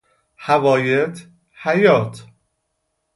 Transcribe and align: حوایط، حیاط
حوایط، 0.35 1.15
حیاط 1.61 2.17